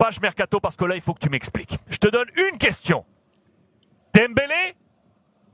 Page 0.00 0.18
mercato 0.22 0.60
parce 0.60 0.76
que 0.76 0.86
là, 0.86 0.96
il 0.96 1.02
faut 1.02 1.12
que 1.12 1.18
tu 1.18 1.28
m'expliques. 1.28 1.76
Je 1.90 1.98
te 1.98 2.08
donne 2.08 2.28
une 2.34 2.56
question. 2.56 3.04
Dembélé 4.14 4.74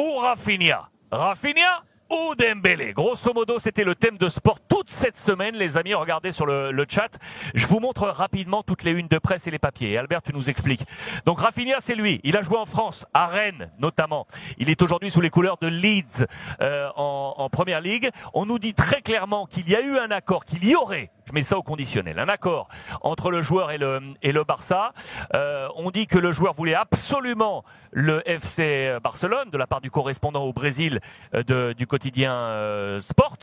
ou 0.00 0.16
Rafinha? 0.16 0.88
Rafinha 1.12 1.84
ou 2.08 2.34
Dembélé? 2.34 2.94
Grosso 2.94 3.34
modo, 3.34 3.58
c'était 3.58 3.84
le 3.84 3.94
thème 3.94 4.16
de 4.16 4.30
sport 4.30 4.58
toute 4.66 4.90
cette 4.90 5.14
semaine, 5.14 5.56
les 5.56 5.76
amis. 5.76 5.92
Regardez 5.92 6.32
sur 6.32 6.46
le, 6.46 6.72
le, 6.72 6.86
chat. 6.88 7.18
Je 7.54 7.66
vous 7.66 7.80
montre 7.80 8.08
rapidement 8.08 8.62
toutes 8.62 8.82
les 8.82 8.92
unes 8.92 9.08
de 9.08 9.18
presse 9.18 9.46
et 9.46 9.50
les 9.50 9.58
papiers. 9.58 9.98
Albert, 9.98 10.22
tu 10.22 10.32
nous 10.32 10.48
expliques. 10.48 10.86
Donc 11.26 11.40
Rafinha, 11.40 11.76
c'est 11.80 11.94
lui. 11.94 12.18
Il 12.24 12.34
a 12.38 12.40
joué 12.40 12.56
en 12.56 12.64
France, 12.64 13.04
à 13.12 13.26
Rennes 13.26 13.70
notamment. 13.78 14.26
Il 14.56 14.70
est 14.70 14.80
aujourd'hui 14.80 15.10
sous 15.10 15.20
les 15.20 15.28
couleurs 15.28 15.58
de 15.58 15.68
Leeds 15.68 16.24
euh, 16.62 16.88
en, 16.96 17.34
en 17.36 17.50
Première 17.50 17.82
Ligue. 17.82 18.08
On 18.32 18.46
nous 18.46 18.58
dit 18.58 18.72
très 18.72 19.02
clairement 19.02 19.44
qu'il 19.44 19.68
y 19.68 19.76
a 19.76 19.82
eu 19.82 19.98
un 19.98 20.10
accord, 20.10 20.46
qu'il 20.46 20.66
y 20.66 20.74
aurait 20.74 21.10
je 21.30 21.34
mets 21.34 21.44
ça 21.44 21.56
au 21.56 21.62
conditionnel, 21.62 22.18
un 22.18 22.28
accord 22.28 22.68
entre 23.02 23.30
le 23.30 23.40
joueur 23.40 23.70
et 23.70 23.78
le, 23.78 24.44
Barça. 24.44 24.92
Euh, 25.34 25.68
on 25.76 25.92
dit 25.92 26.08
que 26.08 26.18
le 26.18 26.32
joueur 26.32 26.54
voulait 26.54 26.74
absolument 26.74 27.62
le 27.92 28.20
FC 28.28 28.96
Barcelone 29.02 29.50
de 29.50 29.56
la 29.56 29.68
part 29.68 29.80
du 29.80 29.92
correspondant 29.92 30.42
au 30.42 30.52
Brésil 30.52 30.98
euh, 31.34 31.72
du 31.74 31.86
quotidien 31.86 32.34
euh, 32.34 33.00
Sport. 33.00 33.36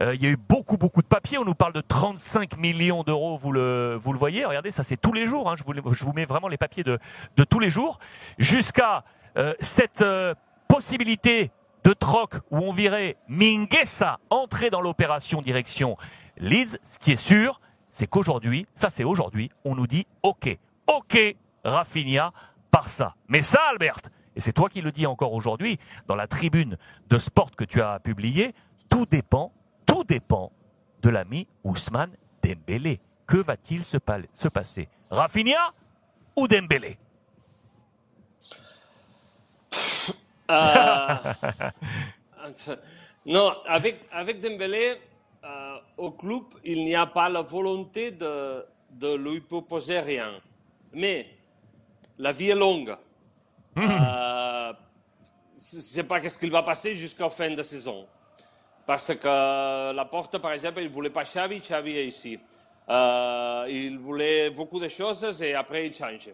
Il 0.00 0.22
y 0.22 0.26
a 0.26 0.30
eu 0.30 0.36
beaucoup 0.36 0.76
beaucoup 0.76 1.00
de 1.00 1.06
papiers. 1.06 1.38
On 1.38 1.44
nous 1.44 1.54
parle 1.54 1.72
de 1.72 1.80
35 1.80 2.58
millions 2.58 3.04
d'euros. 3.04 3.38
Vous 3.38 3.52
le 3.52 3.98
voyez? 4.18 4.44
Regardez, 4.44 4.70
ça 4.70 4.82
c'est 4.82 4.98
tous 4.98 5.14
les 5.14 5.26
jours. 5.26 5.50
Hein. 5.50 5.56
Je, 5.56 5.64
vous, 5.64 6.12
mets 6.12 6.26
vraiment 6.26 6.48
les 6.48 6.58
papiers 6.58 6.84
de, 6.84 6.98
de 7.36 7.44
tous 7.44 7.58
les 7.58 7.70
jours 7.70 8.00
jusqu'à 8.38 9.04
cette 9.60 10.04
possibilité 10.68 11.52
de 11.84 11.94
troc 11.94 12.34
où 12.50 12.58
on 12.58 12.72
virait 12.72 13.16
Minguesa 13.28 14.18
entrer 14.28 14.68
dans 14.68 14.82
l'opération 14.82 15.40
direction 15.40 15.96
Leeds, 16.40 16.78
ce 16.82 16.98
qui 16.98 17.12
est 17.12 17.16
sûr, 17.16 17.60
c'est 17.88 18.06
qu'aujourd'hui, 18.06 18.66
ça 18.74 18.90
c'est 18.90 19.04
aujourd'hui, 19.04 19.50
on 19.64 19.74
nous 19.74 19.86
dit 19.86 20.06
OK, 20.22 20.58
OK, 20.86 21.36
Rafinha, 21.64 22.32
par 22.70 22.88
ça. 22.88 23.14
Mais 23.28 23.42
ça, 23.42 23.60
Albert, 23.70 24.00
et 24.34 24.40
c'est 24.40 24.52
toi 24.52 24.68
qui 24.68 24.80
le 24.80 24.90
dis 24.90 25.06
encore 25.06 25.34
aujourd'hui, 25.34 25.78
dans 26.06 26.14
la 26.14 26.26
tribune 26.26 26.78
de 27.08 27.18
sport 27.18 27.50
que 27.50 27.64
tu 27.64 27.82
as 27.82 28.00
publiée, 28.00 28.54
tout 28.88 29.06
dépend, 29.06 29.52
tout 29.86 30.04
dépend 30.04 30.50
de 31.02 31.10
l'ami 31.10 31.46
Ousmane 31.64 32.16
Dembélé. 32.42 33.00
Que 33.26 33.36
va-t-il 33.36 33.84
se, 33.84 33.98
se, 34.32 34.48
passer? 34.48 34.88
Rafinha 35.10 35.72
ou 36.36 36.48
Dembélé? 36.48 36.98
Euh, 40.50 41.32
Non, 43.26 43.54
avec, 43.66 44.00
avec 44.10 44.40
Dembélé, 44.40 44.98
euh, 45.44 45.76
au 45.96 46.10
club, 46.10 46.44
il 46.64 46.84
n'y 46.84 46.94
a 46.94 47.06
pas 47.06 47.28
la 47.28 47.42
volonté 47.42 48.10
de, 48.10 48.64
de, 48.90 49.14
lui 49.16 49.40
proposer 49.40 50.00
rien. 50.00 50.32
Mais 50.92 51.26
la 52.18 52.32
vie 52.32 52.50
est 52.50 52.54
longue. 52.54 52.96
Mmh. 53.74 53.82
Euh, 53.82 54.72
je 55.56 55.76
ne 55.76 55.80
sais 55.80 56.04
pas 56.04 56.26
ce 56.28 56.36
qu'il 56.36 56.50
va 56.50 56.62
passer 56.62 56.94
jusqu'à 56.94 57.24
la 57.24 57.30
fin 57.30 57.50
de 57.50 57.62
saison. 57.62 58.06
Parce 58.86 59.14
que 59.14 59.92
la 59.92 60.04
porte, 60.04 60.38
par 60.38 60.52
exemple, 60.52 60.80
il 60.80 60.88
ne 60.88 60.92
voulait 60.92 61.10
pas 61.10 61.24
Xavi, 61.24 61.60
Xavi 61.60 61.96
est 61.96 62.06
ici. 62.06 62.38
Euh, 62.88 63.66
il 63.68 63.98
voulait 63.98 64.50
beaucoup 64.50 64.80
de 64.80 64.88
choses 64.88 65.40
et 65.42 65.54
après 65.54 65.86
il 65.86 65.94
change. 65.94 66.30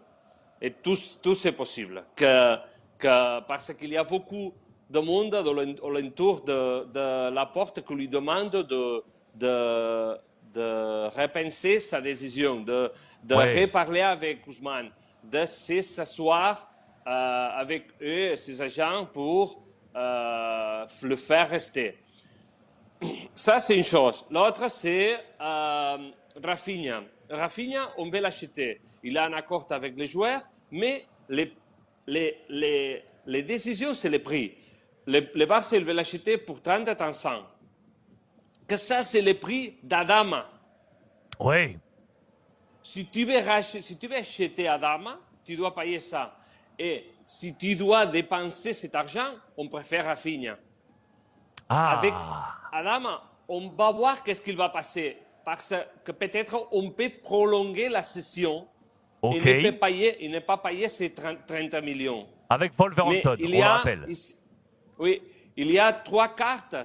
Et 0.60 0.70
tout, 0.70 0.96
tout 1.22 1.34
c'est 1.34 1.52
possible. 1.52 2.02
Que, 2.14 2.56
que, 2.98 3.40
parce 3.40 3.74
qu'il 3.74 3.90
y 3.90 3.96
a 3.96 4.04
beaucoup 4.04 4.54
de 4.90 4.98
monde 5.00 5.34
autour 5.34 6.42
de, 6.42 6.84
de 6.92 7.30
la 7.30 7.46
porte 7.46 7.84
qui 7.84 7.94
lui 7.94 8.08
demande 8.08 8.50
de, 8.50 9.02
de, 9.34 10.16
de 10.54 11.08
repenser 11.08 11.80
sa 11.80 12.00
décision, 12.00 12.60
de, 12.60 12.90
de 13.24 13.34
ouais. 13.34 13.62
reparler 13.62 14.00
avec 14.00 14.46
Ousmane, 14.46 14.90
de 15.24 15.44
s'asseoir 15.44 16.70
euh, 17.06 17.48
avec 17.54 17.88
eux 18.00 18.32
et 18.32 18.36
ses 18.36 18.60
agents 18.60 19.06
pour 19.12 19.62
euh, 19.94 20.86
le 21.02 21.16
faire 21.16 21.48
rester. 21.50 21.98
Ça, 23.34 23.60
c'est 23.60 23.76
une 23.76 23.84
chose. 23.84 24.24
L'autre, 24.30 24.70
c'est 24.70 25.14
euh, 25.40 26.10
Rafinha. 26.42 27.02
Rafinha, 27.28 27.90
on 27.98 28.08
veut 28.08 28.20
l'acheter. 28.20 28.80
Il 29.02 29.18
a 29.18 29.24
un 29.24 29.32
accord 29.32 29.66
avec 29.70 29.96
les 29.96 30.06
joueurs, 30.06 30.42
mais 30.70 31.04
les, 31.28 31.52
les, 32.06 32.38
les, 32.48 33.02
les 33.26 33.42
décisions, 33.42 33.94
c'est 33.94 34.08
le 34.08 34.20
prix. 34.20 34.54
Le, 35.06 35.20
le 35.34 35.46
Barça, 35.46 35.76
il 35.76 35.84
veut 35.84 35.92
l'acheter 35.92 36.36
pour 36.36 36.60
30 36.60 36.88
à 36.88 37.12
100. 37.12 37.30
Que 38.66 38.76
ça, 38.76 39.02
c'est 39.02 39.22
le 39.22 39.34
prix 39.34 39.76
d'Adama. 39.82 40.46
Oui. 41.38 41.78
Si 42.82 43.06
tu, 43.06 43.24
veux 43.24 43.44
racheter, 43.44 43.82
si 43.82 43.96
tu 43.96 44.06
veux 44.06 44.16
acheter 44.16 44.68
Adama, 44.68 45.18
tu 45.44 45.56
dois 45.56 45.74
payer 45.74 45.98
ça. 45.98 46.36
Et 46.78 47.10
si 47.24 47.56
tu 47.56 47.74
dois 47.74 48.06
dépenser 48.06 48.72
cet 48.72 48.94
argent, 48.94 49.34
on 49.56 49.68
préfère 49.68 50.04
Rafinha. 50.04 50.56
Ah. 51.68 51.98
Avec 51.98 52.14
Adama, 52.72 53.22
on 53.48 53.70
va 53.70 53.90
voir 53.90 54.22
qu'est-ce 54.22 54.40
qu'il 54.40 54.56
va 54.56 54.68
passer. 54.68 55.16
Parce 55.44 55.74
que 56.04 56.12
peut-être 56.12 56.68
on 56.70 56.90
peut 56.90 57.10
prolonger 57.22 57.88
la 57.88 58.02
session 58.02 58.68
okay. 59.20 59.60
et 59.60 59.62
ne, 59.64 59.70
pas 59.70 59.88
payer, 59.88 60.24
et 60.24 60.28
ne 60.28 60.38
pas 60.38 60.56
payer 60.56 60.88
ces 60.88 61.12
30, 61.12 61.38
30 61.44 61.82
millions. 61.82 62.26
Avec 62.48 62.72
Wolverhampton, 62.72 63.36
on 63.42 63.48
le 63.48 63.62
rappelle. 63.62 64.06
Oui, 64.98 65.22
il 65.56 65.70
y 65.70 65.78
a 65.78 65.92
trois 65.92 66.28
cartes. 66.28 66.76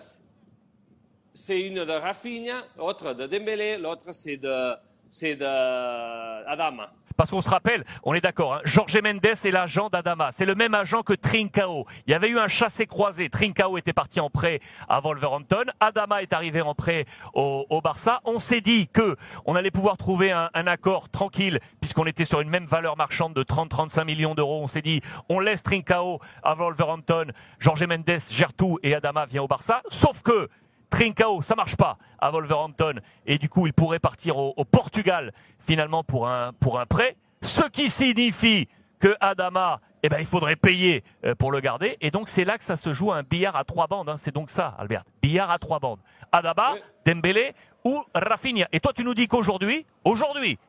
C'est 1.34 1.62
une 1.62 1.86
de 1.86 1.92
Rafinha, 1.92 2.66
l'autre 2.78 3.14
de 3.14 3.26
Dembélé, 3.26 3.78
l'autre 3.78 4.12
c'est 4.12 4.38
de, 4.38 4.74
c'est 5.12 5.36
de 5.36 6.48
Adama. 6.48 6.90
Parce 7.18 7.30
qu'on 7.30 7.42
se 7.42 7.50
rappelle, 7.50 7.84
on 8.04 8.14
est 8.14 8.22
d'accord, 8.22 8.56
hein, 8.56 8.62
Jorge 8.64 8.98
Mendes 9.04 9.24
est 9.26 9.52
l'agent 9.52 9.90
d'Adama. 9.90 10.30
C'est 10.32 10.46
le 10.46 10.56
même 10.56 10.74
agent 10.74 11.04
que 11.04 11.14
Trincao. 11.14 11.86
Il 12.08 12.12
y 12.12 12.14
avait 12.14 12.30
eu 12.30 12.40
un 12.40 12.48
chassé-croisé. 12.48 13.30
Trincao 13.30 13.78
était 13.78 13.94
parti 13.94 14.22
en 14.22 14.30
prêt 14.30 14.62
à 14.88 15.02
Wolverhampton. 15.02 15.66
Adama 15.82 16.22
est 16.22 16.34
arrivé 16.34 16.62
en 16.62 16.74
prêt 16.74 17.06
au, 17.34 17.82
Barça. 17.84 18.22
On 18.24 18.40
s'est 18.40 18.62
dit 18.62 18.88
que 18.88 19.18
on 19.46 19.56
allait 19.56 19.70
pouvoir 19.70 19.98
trouver 19.98 20.32
un, 20.32 20.50
un 20.54 20.66
accord 20.66 21.10
tranquille, 21.10 21.60
puisqu'on 21.82 22.06
était 22.06 22.26
sur 22.26 22.40
une 22.40 22.50
même 22.50 22.66
valeur 22.66 22.96
marchande 22.96 23.34
de 23.34 23.44
30-35 23.44 24.06
millions 24.06 24.34
d'euros. 24.34 24.62
On 24.64 24.68
s'est 24.68 24.82
dit, 24.82 25.02
on 25.30 25.40
laisse 25.40 25.62
Trincao 25.62 26.20
à 26.42 26.56
Wolverhampton. 26.56 27.28
Jorge 27.60 27.84
Mendes 27.84 28.20
gère 28.30 28.54
tout 28.54 28.80
et 28.82 28.96
Adama 28.96 29.26
vient 29.26 29.44
au 29.44 29.48
Barça. 29.48 29.82
Sauf 29.90 30.22
que 30.22 30.48
Trincao, 30.92 31.42
ça 31.42 31.56
marche 31.56 31.76
pas 31.76 31.98
à 32.20 32.30
Wolverhampton 32.30 32.96
et 33.26 33.40
du 33.40 33.50
coup 33.50 33.66
il 33.66 33.74
pourrait 33.74 34.00
partir 34.00 34.38
au, 34.38 34.54
au, 34.56 34.66
Portugal 34.66 35.32
finalement 35.58 36.04
pour 36.04 36.28
un 36.28 36.54
pour 36.60 36.80
un 36.80 36.86
prêt, 36.86 37.16
ce 37.42 37.62
qui 37.70 37.90
signifie 37.90 38.68
que 39.00 39.16
Adama, 39.20 39.80
eh 40.04 40.10
ben 40.10 40.20
il 40.20 40.28
faudrait 40.28 40.58
payer 40.58 41.04
pour 41.40 41.52
le 41.52 41.60
garder 41.60 41.98
et 42.02 42.12
donc 42.12 42.30
c'est 42.30 42.46
là 42.46 42.60
que 42.60 42.64
ça 42.64 42.78
se 42.78 42.94
joue 42.94 43.12
un 43.12 43.24
billard 43.24 43.56
à 43.56 43.64
trois 43.64 43.88
bandes. 43.88 44.10
Hein. 44.10 44.18
C'est 44.18 44.34
donc 44.34 44.52
ça, 44.52 44.76
Albert, 44.78 45.06
billard 45.24 45.50
à 45.50 45.58
trois 45.58 45.80
bandes. 45.80 46.00
Adama, 46.32 46.74
oui. 46.74 46.82
Dembélé 47.06 47.56
ou 47.84 48.04
Rafinha. 48.14 48.68
Et 48.72 48.80
toi 48.80 48.94
tu 48.94 49.04
nous 49.04 49.16
dis 49.16 49.28
qu'aujourd'hui, 49.28 49.88
aujourd'hui, 50.04 50.60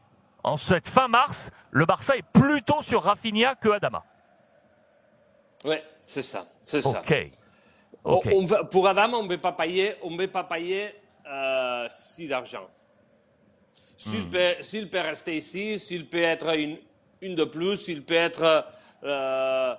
en 0.45 0.57
cette 0.57 0.89
fin 0.89 1.09
mars, 1.09 1.51
le 1.71 1.85
Barça 1.85 2.17
est 2.17 2.25
plutôt 2.33 2.81
sur 2.81 3.03
Rafinha 3.03 3.55
que 3.55 3.69
Adama. 3.69 4.05
Oui, 5.65 5.77
c'est 6.05 6.23
ça, 6.23 6.47
c'est 6.65 6.85
okay. 6.87 7.31
ça. 7.33 7.42
Okay. 8.05 8.35
On, 8.35 8.45
on, 8.45 8.65
pour 8.67 8.89
Adam, 8.89 9.15
on 9.15 9.23
ne 9.25 9.29
veut 9.29 9.41
pas 9.41 9.53
payer, 9.53 9.95
on 10.03 10.17
veut 10.17 10.29
pas 10.29 10.45
payer 10.45 10.95
euh, 11.27 11.87
si 11.89 12.27
d'argent. 12.27 12.69
S'il, 13.97 14.27
mm. 14.27 14.31
peut, 14.31 14.55
s'il 14.61 14.91
peut 14.91 15.01
rester 15.01 15.37
ici, 15.37 15.79
s'il 15.79 16.09
peut 16.09 16.23
être 16.23 16.57
une, 16.57 16.79
une 17.21 17.35
de 17.35 17.45
plus, 17.45 17.77
s'il 17.77 18.03
peut 18.05 18.15
être 18.15 18.67
euh, 19.05 19.75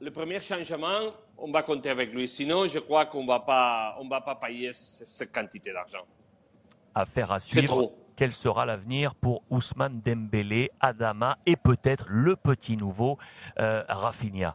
le 0.00 0.10
premier 0.10 0.40
changement, 0.40 1.12
on 1.38 1.50
va 1.50 1.62
compter 1.62 1.90
avec 1.90 2.12
lui. 2.12 2.26
Sinon, 2.26 2.66
je 2.66 2.80
crois 2.80 3.06
qu'on 3.06 3.24
va 3.24 3.40
pas, 3.40 3.96
on 4.00 4.08
va 4.08 4.20
pas 4.20 4.34
payer 4.34 4.72
cette 4.72 5.32
quantité 5.32 5.72
d'argent. 5.72 6.04
Affaire 6.94 7.30
à 7.30 7.40
suivre. 7.40 7.92
Quel 8.14 8.30
sera 8.30 8.66
l'avenir 8.66 9.14
pour 9.14 9.42
Ousmane 9.48 10.00
Dembélé, 10.04 10.70
Adama 10.80 11.38
et 11.46 11.56
peut-être 11.56 12.04
le 12.08 12.36
petit 12.36 12.76
nouveau 12.76 13.18
euh, 13.58 13.82
Rafinha? 13.88 14.54